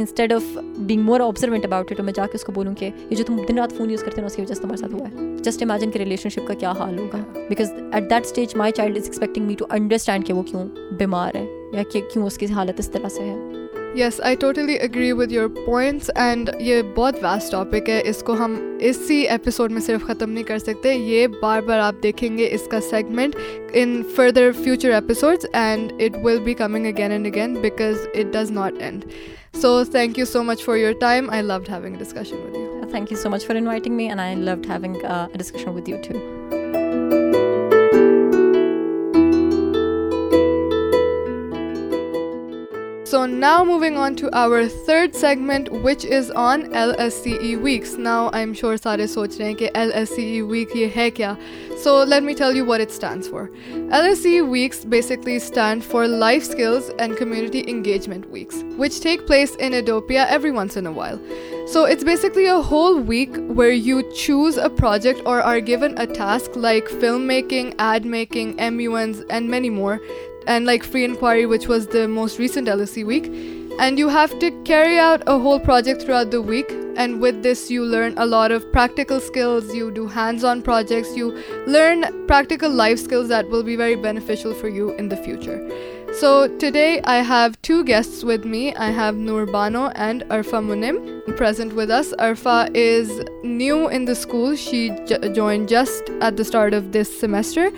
[0.00, 0.42] instead of
[0.86, 3.36] being more observant about it میں جا کے اس کو بولوں کہ یہ جو تم
[3.48, 5.90] دن رات فون یوز کرتے ہیں کی وجہ سے تمہارے ساتھ ہوا ہے جسٹ امیجن
[5.90, 9.54] کے شپ کا کیا حال ہوگا because at that stage my child is expecting me
[9.58, 10.64] to understand کہ وہ کیوں
[10.98, 11.44] بیمار ہے
[11.76, 13.64] یا کہ کیوں اس کی حالت اس طرح سے ہے
[13.96, 18.32] yes I totally agree with your points and یہ بہت واسٹ ٹاپک ہے اس کو
[18.38, 18.54] ہم
[18.88, 22.66] اسی ایپیسوڈ میں صرف ختم نہیں کر سکتے یہ بار بار آپ دیکھیں گے اس
[22.70, 23.36] کا segment
[23.82, 28.50] in further future episodes and it will be coming again and again because it does
[28.58, 29.04] not end
[29.62, 33.12] so thank you so much for your time I loved having discussion with you thank
[33.12, 35.06] you so much for inviting me and I loved having
[35.38, 36.62] discussion with you too
[43.10, 47.54] so now moving on to our third segment which is on L S C E
[47.64, 50.74] weeks now I am sure سارے سوچ رہے ہیں کہ L S C E week
[50.76, 51.32] یہ ہے کیا
[51.84, 55.36] so let me tell you what it stand for L S C E weeks basically
[55.36, 60.86] stand for life skills and community engagement weeks which take place انڈوپیا every once in
[60.86, 61.16] a while
[61.72, 66.06] so it's basically a whole week where you choose a project or are given a
[66.16, 69.94] task like film making ad making M use and many more
[70.46, 73.26] and like Free Inquiry, which was the most recent LSE week.
[73.78, 76.72] And you have to carry out a whole project throughout the week.
[76.96, 79.74] And with this, you learn a lot of practical skills.
[79.74, 81.14] You do hands-on projects.
[81.14, 81.32] You
[81.66, 85.60] learn practical life skills that will be very beneficial for you in the future.
[86.14, 88.74] So today I have two guests with me.
[88.76, 92.12] I have Noor Bano and Arfa Munim present with us.
[92.12, 93.10] Arfa is
[93.42, 94.56] new in the school.
[94.56, 94.96] She
[95.34, 97.70] joined just at the start of this semester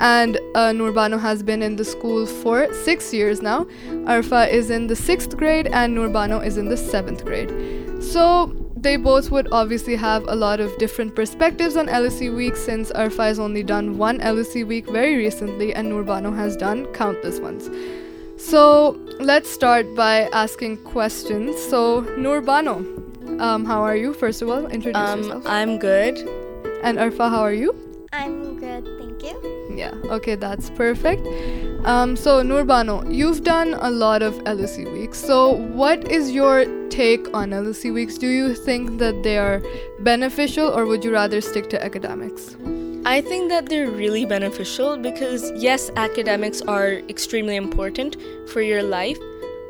[0.00, 3.64] and uh, Nurbano has been in the school for 6 years now.
[4.04, 8.02] Arfa is in the 6th grade and Nurbano is in the 7th grade.
[8.02, 12.92] So they both would obviously have a lot of different perspectives on LSE Week, since
[12.92, 17.70] Arfa has only done one LSE Week very recently and Nurbano has done countless ones.
[18.38, 21.60] So let's start by asking questions.
[21.70, 24.12] So Nurbano, um, how are you?
[24.12, 25.44] First of all, introduce um, yourself.
[25.46, 26.18] I'm good.
[26.82, 27.74] And Arfa, how are you?
[28.12, 29.42] I'm good, thank you.
[29.76, 31.26] Yeah, okay, that's perfect.
[31.86, 35.18] Um, so Nurbano, you've done a lot of LSE Weeks.
[35.18, 38.16] So what is your take on LSE Weeks?
[38.16, 39.62] Do you think that they are
[40.00, 42.56] beneficial, or would you rather stick to academics?
[43.04, 48.16] I think that they're really beneficial because, yes, academics are extremely important
[48.48, 49.18] for your life,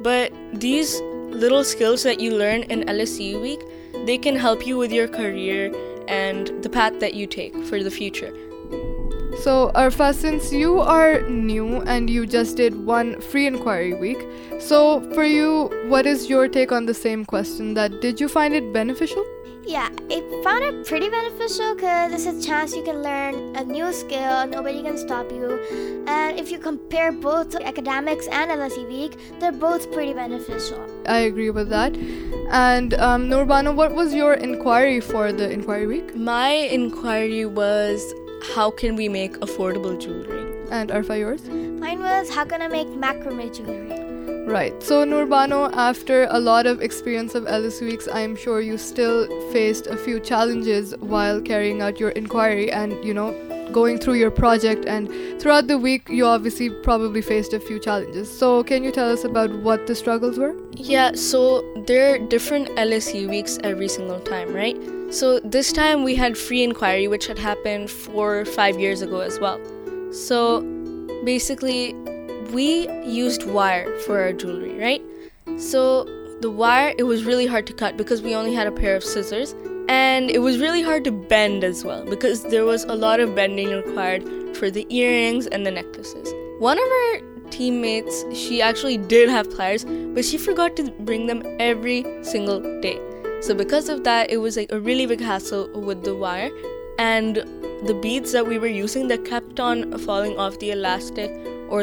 [0.02, 1.00] but these
[1.42, 3.62] little skills that you learn in LSE Week,
[4.06, 5.60] they can help you with your career
[6.06, 8.32] and the path that you take for the future.
[9.44, 14.18] So's you are new and you just did one free انائری week
[14.68, 15.50] so you
[15.90, 17.36] what is your take on the same co
[38.54, 39.42] project
[54.88, 55.10] and
[55.52, 56.62] throughout you ours
[59.62, 60.02] water
[65.08, 69.20] So this time we had free inquiry, which had happened 4 or 5 years ago
[69.20, 69.60] as well.
[70.12, 70.62] So
[71.24, 71.94] basically
[72.52, 75.02] we used wire for our jewelry, right?
[75.58, 76.04] So
[76.40, 79.04] the wire, it was really hard to cut because we only had a pair of
[79.04, 79.54] scissors,
[79.88, 83.34] and it was really hard to bend as well because there was a lot of
[83.34, 84.24] bending required
[84.56, 86.34] for the earrings and the necklaces.
[86.58, 91.42] One of our teammates, she actually did have pliers, but she forgot to bring them
[91.60, 92.94] every single day.
[93.44, 95.22] So because of this really vague
[96.04, 96.50] the wire
[96.98, 97.38] and
[97.88, 101.18] the batting the captain following of the last
[101.68, 101.82] our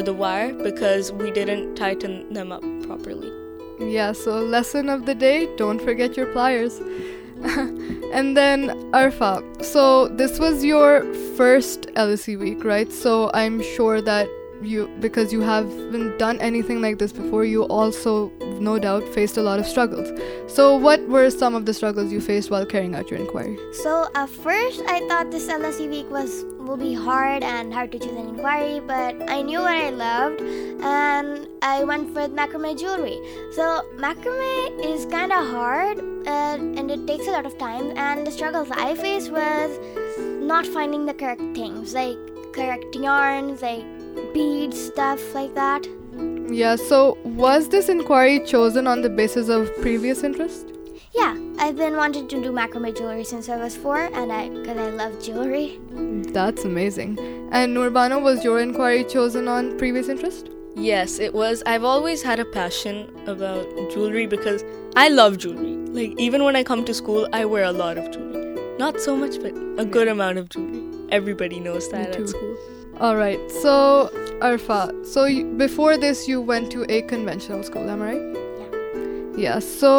[5.20, 6.80] day don't forget your pairs
[8.14, 9.24] and then off
[9.74, 9.86] so
[10.20, 11.00] this was your
[11.38, 14.26] first L C week right so I am sure the
[14.62, 15.34] curt
[41.72, 42.18] thing like
[42.56, 43.42] کرٹ یار
[44.34, 45.86] beads, stuff like that.
[46.52, 50.68] Yeah, so was this inquiry chosen on the basis of previous interest?
[51.16, 54.80] Yeah, I've been wanting to do macrame jewelry since I was four and I, and
[54.80, 55.80] I love jewelry.
[56.32, 57.20] That's amazing.
[57.52, 60.50] And Nurbano, was your inquiry chosen on previous interest?
[60.76, 61.62] Yes, it was.
[61.68, 64.64] I've always had a passion about jewelry because
[64.96, 65.76] I love jewelry.
[65.94, 68.44] Like, even when I come to school, I wear a lot of jewelry.
[68.80, 70.82] Not so much, but a good amount of jewelry.
[71.12, 72.58] Everybody knows that at school.
[73.02, 74.84] Right so far
[75.60, 77.22] before this you went you ex
[79.80, 79.90] so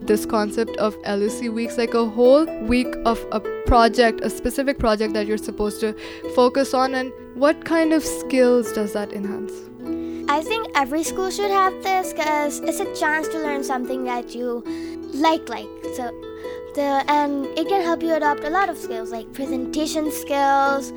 [16.75, 20.91] the and it can help you adopt a lot of skills like presentation skills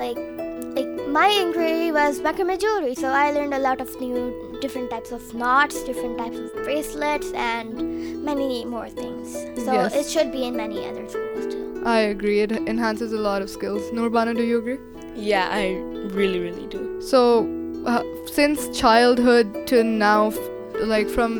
[0.00, 0.16] like
[0.76, 4.22] like my inquiry was macrame jewelry so i learned a lot of new
[4.62, 9.98] different types of knots different types of bracelets and many more things so yes.
[10.02, 13.50] it should be in many other schools too i agree it enhances a lot of
[13.56, 14.78] skills nurbana do you agree
[15.32, 15.64] yeah i
[16.20, 17.22] really really do so
[17.94, 18.02] uh,
[18.38, 20.20] since childhood to now
[21.14, 21.38] from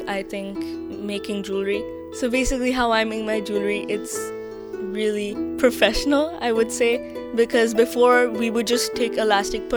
[0.08, 0.58] I think
[1.06, 1.78] making jewellery
[2.20, 4.18] so basically how I make my jewellery it's
[4.94, 6.96] really professional I would say
[7.36, 9.74] because before we would just take a elastic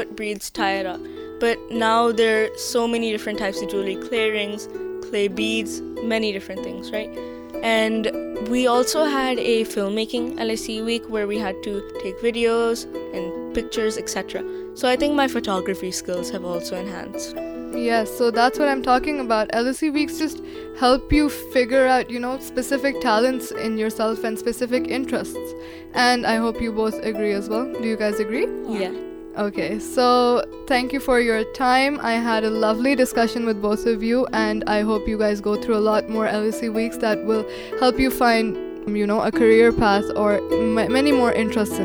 [1.41, 5.69] but now there so many different types or clay rings clay bead
[6.09, 7.17] many different things right
[7.63, 13.53] And we also had a filmmaking LSE week where we had to take videos and
[13.53, 14.43] pictures, etc.
[14.75, 17.35] So I think my photography skills have also enhanced.
[17.73, 19.47] Yes, so that's what I'm talking about.
[19.49, 20.41] LSE Weeks just
[20.77, 22.07] help you figure out,
[22.43, 25.53] specific talents in yourself and specific interests.
[25.93, 27.71] And I hope you both agree as well.
[27.71, 28.47] Do you guys agree?
[28.67, 28.91] Yeah.
[29.39, 34.03] Okay so thank you for your time I had a lovely discussion with both of
[34.03, 38.89] you and I hope you guys go through see weeks where
[40.91, 41.79] many more interest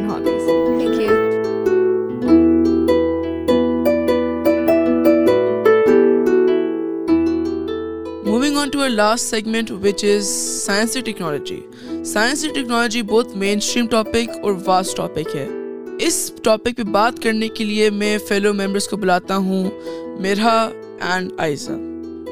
[8.26, 10.26] moving on to our last segment which is
[10.66, 11.60] science technology
[12.12, 15.46] science technology بہت مین stream topic اور واسط topic ہے
[16.06, 19.64] اس topic پہ بات کرنے کے لیے میں fellow members کو بلاتا ہوں
[20.26, 20.52] میرا
[21.10, 21.72] اینڈ آئزہ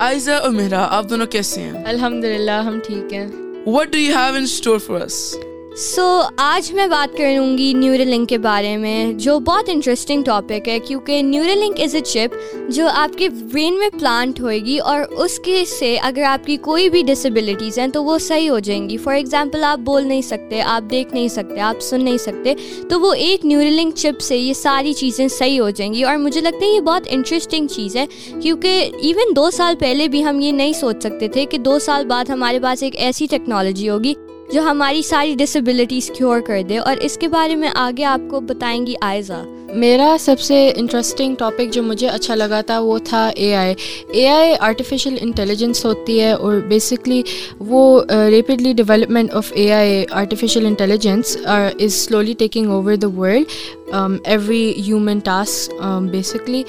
[0.09, 3.27] آئزہ اور میرا آپ دونوں کیسے ہیں الحمد للہ ہم ٹھیک ہیں
[3.67, 4.73] what do you have
[5.05, 5.35] us
[5.83, 6.03] so
[6.41, 11.23] آج میں بات کروں گی نیورلنک کے بارے میں جو بہت انٹرسٹنگ ٹاپک ہے کیونکہ
[11.55, 12.35] لنک از اے چپ
[12.75, 16.57] جو آپ کے برین میں پلانٹ ہوئے گی اور اس کے سے اگر آپ کی
[16.63, 20.23] کوئی بھی ڈسیبلٹیز ہیں تو وہ صحیح ہو جائیں گی فار ایگزامپل آپ بول نہیں
[20.29, 22.55] سکتے آپ دیکھ نہیں سکتے آپ سن نہیں سکتے
[22.91, 26.41] تو وہ ایک لنک چپ سے یہ ساری چیزیں صحیح ہو جائیں گی اور مجھے
[26.41, 28.07] لگتا ہے یہ بہت انٹرسٹنگ چیز ہے
[28.43, 32.07] کیونکہ ایون دو سال پہلے بھی ہم یہ نہیں سوچ سکتے تھے کہ دو سال
[32.15, 34.15] بعد ہمارے پاس ایک ایسی ٹیکنالوجی ہوگی
[34.53, 38.41] جو ہماری ساری ڈسیبلٹیز کیور کر دے اور اس کے بارے میں آگے آپ کو
[38.49, 39.41] بتائیں گی آئزہ
[39.83, 43.75] میرا سب سے انٹرسٹنگ ٹاپک جو مجھے اچھا لگا تھا وہ تھا A I
[44.13, 47.23] A I artificial intelligence ہوتی ہے اور بیسکلی
[47.71, 54.69] وہ rapidly development of A I artificial intelligence is slowly taking over the world every
[54.87, 56.63] human task basically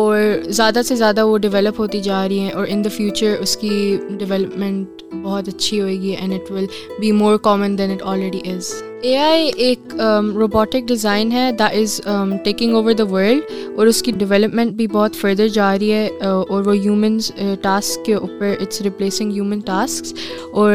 [0.00, 0.18] اور
[0.50, 3.96] زیادہ سے زیادہ وہ ڈیولپ ہوتی جا رہی ہیں اور ان دا فیوچر اس کی
[4.18, 6.66] ڈیولپمنٹ بہت اچھی ہوئے گی and it will
[7.00, 8.72] be more common than it already is
[9.04, 9.94] A I ایک
[10.34, 12.00] روبوٹک um, ڈیزائن ہے the is
[12.44, 16.44] taking over the world اور اس کی ڈیولپمنٹ بھی بہت فردر جا رہی ہے uh,
[16.50, 17.30] اور وہ ہیومنس
[17.62, 20.16] ٹاسک uh, کے اوپر اٹس ریپلیسنگ ہیومن ٹاسک
[20.58, 20.74] اور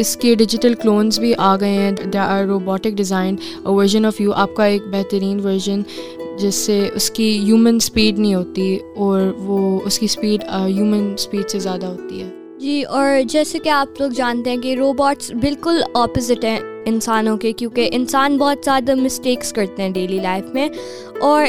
[0.00, 4.32] اس کے ڈیجیٹل کلونس بھی آ گئے ہیں the are robotic design version of you
[4.46, 5.82] آپ کا ایک بہترین ورژن
[6.40, 11.50] جس سے اس کی ہیومن اسپیڈ نہیں ہوتی اور وہ اس کی اسپیڈ ہیومن اسپیڈ
[11.50, 15.80] سے زیادہ ہوتی ہے جی اور جیسے کہ آپ لوگ جانتے ہیں کہ روبوٹس بالکل
[16.02, 20.68] اپوزٹ ہیں انسانوں کے کیونکہ انسان بہت زیادہ مسٹیکس کرتے ہیں ڈیلی لائف میں
[21.28, 21.44] اور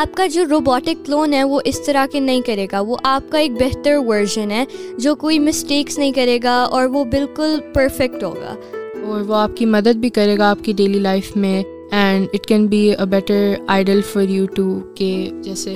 [0.00, 3.30] آپ کا جو روبوٹک کلون ہے وہ اس طرح کے نہیں کرے گا وہ آپ
[3.32, 4.64] کا ایک بہتر ورژن ہے
[5.04, 8.54] جو کوئی مسٹیکس نہیں کرے گا اور وہ بالکل پرفیکٹ ہوگا
[9.10, 11.62] اور وہ آپ کی مدد بھی کرے گا آپ کی ڈیلی لائف میں
[11.96, 14.64] and it can be a better ideal for you too
[14.96, 15.08] کہ
[15.42, 15.74] جیسے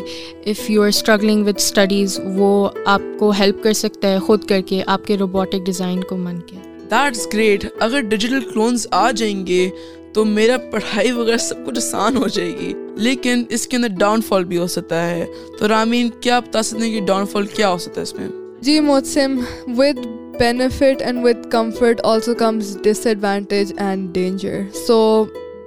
[0.50, 2.48] if you are struggling studies وہ
[2.94, 6.38] آپ کو ہیلپ کر سکتا ہے خود کر کے آپ کے روبوٹک ڈیزائن کو من
[6.48, 6.56] کے
[6.90, 9.68] دیٹ گریٹ اگر ڈیجیٹل آ جائیں گے
[10.14, 12.72] تو میرا پڑھائی وغیرہ سب کچھ آسان ہو جائے گی
[13.08, 15.24] لیکن اس کے اندر ڈاؤن فال بھی ہو سکتا ہے
[15.58, 18.14] تو رامین کیا آپ بتا سکتے ہیں کہ ڈاؤن فال کیا ہو سکتا ہے اس
[18.14, 18.28] میں
[18.68, 19.40] جی موسم
[19.78, 20.06] with
[20.38, 22.76] benefit and with comfort also comes
[23.06, 24.98] disadvantage and danger so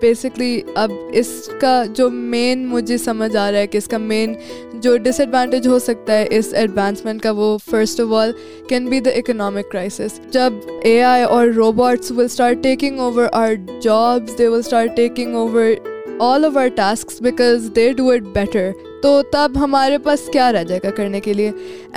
[0.01, 1.27] basically اب اس
[1.61, 4.33] کا جو مین مجھے سمجھ آ رہا ہے کہ اس کا مین
[4.83, 8.31] جو ڈس ایڈوانٹیج ہو سکتا ہے اس ایڈوانسمنٹ کا وہ first of all
[8.69, 10.53] can be the economic crisis جب
[10.89, 15.69] اے آئی اور robots will start taking over our jobs they will start taking over
[16.31, 18.71] all over task because they do it better
[19.03, 21.51] تو تب ہمارے پاس کیا رہ جائے گا کرنے کے لیے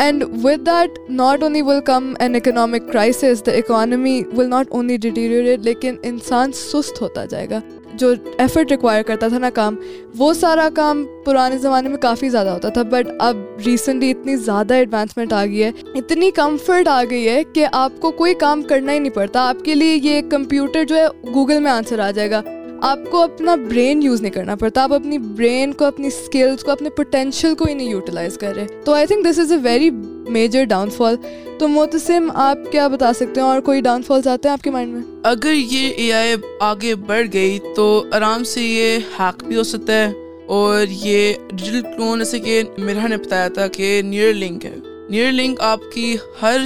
[0.05, 4.97] and with that not only will come an economic crisis the economy will not only
[5.09, 7.61] deteriorate لیکن انسان سست ہوتا جائے گا
[7.99, 9.75] جو ایفرٹ ریکوائر کرتا تھا نا کام
[10.19, 14.75] وہ سارا کام پرانے زمانے میں کافی زیادہ ہوتا تھا بٹ اب ریسنٹلی اتنی زیادہ
[14.75, 18.93] ایڈوانسمنٹ آ گئی ہے اتنی کمفرٹ آ گئی ہے کہ آپ کو کوئی کام کرنا
[18.93, 22.31] ہی نہیں پڑتا آپ کے لیے یہ کمپیوٹر جو ہے گوگل میں آنسر آ جائے
[22.31, 22.41] گا
[22.85, 26.71] آپ کو اپنا برین یوز نہیں کرنا پڑتا آپ اپنی برین کو اپنی اسکلس کو
[26.71, 29.89] اپنے پوٹینشیل کو ہی نہیں یوٹیلائز کر رہے تو I think this is a very
[30.35, 30.65] major
[30.97, 31.17] downfall
[31.59, 34.71] تو موتسم آپ کیا بتا سکتے ہیں اور کوئی ڈاؤن فالس آتے ہیں آپ کے
[34.71, 36.35] مائنڈ میں اگر یہ اے آئی
[36.71, 37.87] آگے بڑھ گئی تو
[38.19, 40.11] آرام سے یہ ہیک بھی ہو سکتا ہے
[40.59, 44.75] اور یہ ڈیجیٹل کلون جیسے کہ میرا نے بتایا تھا کہ نیئر لنک ہے
[45.11, 46.61] نیئر لنک آپ کی ہر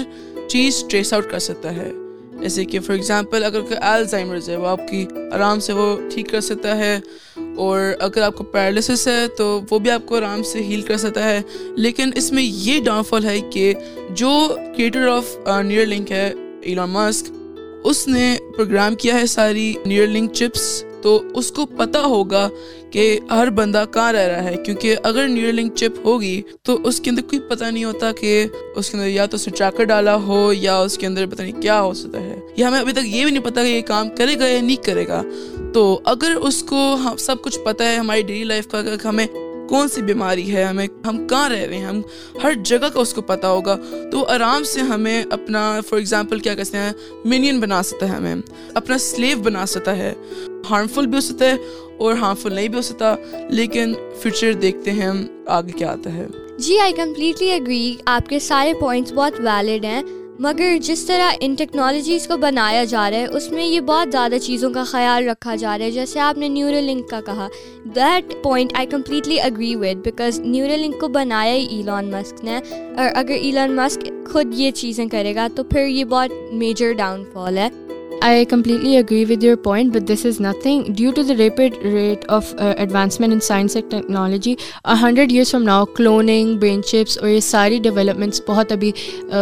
[0.49, 1.91] چیز ٹریس آؤٹ کر سکتا ہے
[2.41, 6.29] جیسے کہ فار ایگزامپل اگر کوئی الزائمرز ہے وہ آپ کی آرام سے وہ ٹھیک
[6.31, 6.99] کر سکتا ہے
[7.65, 10.97] اور اگر آپ کو پیرالسس ہے تو وہ بھی آپ کو آرام سے ہیل کر
[11.05, 11.41] سکتا ہے
[11.85, 13.73] لیکن اس میں یہ ڈاؤن فال ہے کہ
[14.23, 14.33] جو
[14.77, 15.37] کریٹر آف
[15.67, 16.31] نیئر لنک ہے
[16.71, 17.31] ایلان ماسک
[17.91, 20.67] اس نے پروگرام کیا ہے ساری نیئر لنک چپس
[21.03, 22.49] تو اس کو پتا ہوگا
[22.93, 27.01] کہ ہر بندہ کہاں رہ رہا ہے کیونکہ اگر نیور لنک چپ ہوگی تو اس
[27.01, 28.33] کے اندر کوئی پتا نہیں ہوتا کہ
[28.75, 31.43] اس کے اندر یا تو اس نے ٹریکر ڈالا ہو یا اس کے اندر پتا
[31.43, 33.83] نہیں کیا ہو سکتا ہے یا ہمیں ابھی تک یہ بھی نہیں پتا کہ یہ
[33.93, 35.23] کام کرے گا یا نہیں کرے گا
[35.75, 35.83] تو
[36.15, 39.27] اگر اس کو ہم سب کچھ پتا ہے ہماری ڈیلی لائف کا کہ ہمیں
[39.71, 42.01] کون سی بیماری ہے ہمیں ہم کہاں رہ رہے ہیں ہم
[42.43, 43.77] ہر جگہ کا اس کو پتا ہوگا
[44.13, 46.93] تو آرام سے ہمیں اپنا فار ایگزامپل کیا کہتے ہیں
[47.33, 48.35] منین بنا سکتا ہے ہمیں
[48.81, 50.13] اپنا سلیو بنا سکتا ہے
[50.71, 51.57] ہارمفل بھی ہو سکتا ہے
[52.05, 53.15] اور ہارمفل نہیں بھی ہو سکتا
[53.51, 53.93] لیکن
[54.23, 55.25] فیوچر دیکھتے ہیں ہم
[55.59, 56.27] آگے کیا آتا ہے
[56.67, 60.03] جی آئی کمپلیٹلی اگری آپ کے سارے پوائنٹس بہت ویلڈ ہیں
[60.43, 64.39] مگر جس طرح ان ٹیکنالوجیز کو بنایا جا رہا ہے اس میں یہ بہت زیادہ
[64.43, 66.49] چیزوں کا خیال رکھا جا رہا ہے جیسے آپ نے
[66.83, 67.49] لنک کا کہا
[67.97, 73.09] that point I completely agree with because link کو بنایا ہی ایلان مسک نے اور
[73.15, 76.31] اگر ایلان مسک خود یہ چیزیں کرے گا تو پھر یہ بہت
[76.65, 77.69] میجر ڈاؤن فال ہے
[78.23, 82.25] I completely agree with your point but this is nothing due to the rapid rate
[82.33, 84.55] of advancement in science and technology
[85.03, 88.91] hundred years from now cloning brain chips اور یہ ساری developments بہت ابھی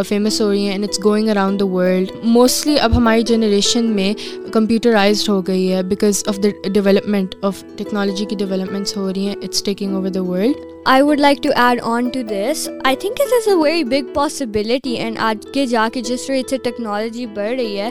[0.08, 4.12] famous ہو رہی ہیں and it's going around the world mostly اب ہماری جنریشن میں
[4.52, 9.36] کمپیوٹرائزڈ ہو گئی ہے because of the development of technology کی ڈیولپمنٹس ہو رہی ہیں
[9.42, 10.56] it's taking over the world
[10.88, 14.12] I would like to to add on this I think it is a very big
[14.14, 17.90] possibility and آج کے جا کے جس طرح سے ٹیکنالوجی بڑھ رہی ہے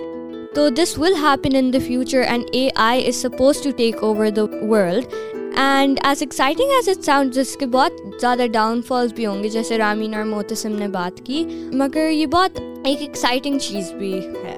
[0.56, 4.28] تو this will happen in the future and A I is suppose to take over
[4.36, 5.14] the world
[5.64, 9.49] and as exciting as it sound جس کے بہت زیادہ ڈاؤن فالس بھی ہوں گے
[9.58, 11.45] جیسے رامین اور موتسم نے بات کی
[11.84, 14.58] مگر یہ بہت ایک ایکسائٹنگ چیز بھی ہے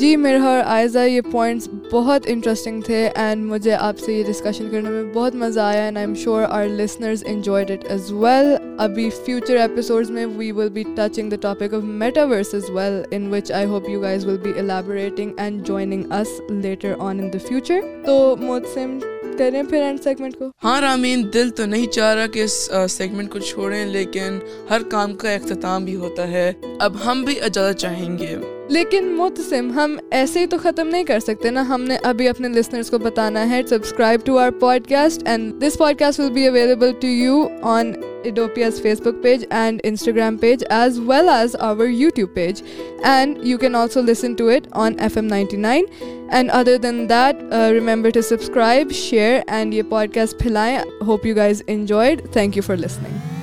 [0.00, 4.88] جی مرہر آئزہ یہ پوائنٹس بہت انٹرسٹنگ تھے اینڈ مجھے آپ سے یہ ڈسکشن کرنے
[4.90, 8.54] میں بہت مزہ آیا and I am sure our listeners enjoyed it as well
[8.86, 13.28] ابھی فیوچر ایپیسوڈز میں we will be touching the topic of metaverse as well in
[13.34, 17.38] which I hope you guys will be elaborating and joining us later on in the
[17.48, 18.98] future تو موتسم
[19.38, 23.30] کریں پھر end segment کو ہاں رامین دل تو نہیں چاہ رہا کہ اس سیگمنٹ
[23.32, 24.38] کو چھوڑیں لیکن
[24.70, 26.50] ہر کام کا اختتام بھی ہوتا ہے
[26.86, 28.34] اب ہم بھی اجازت چاہیں گے
[28.74, 32.48] لیکن متسم ہم ایسے ہی تو ختم نہیں کر سکتے نا ہم نے ابھی اپنے
[32.54, 34.50] لسنرس کو بتانا ہے subscribe to our
[34.88, 37.92] podcast and this podcast will be available to you on
[38.24, 41.86] ایڈوپیاز Facebook page and Instagram page as well as our
[42.16, 42.62] YouTube page
[43.12, 45.84] and you can also listen to it on F M ninety nine
[46.30, 47.42] and other than that
[47.74, 52.62] remember to subscribe share and یہ podcast پھیلائیں hope you guys enjoyed thank you
[52.66, 53.35] for listening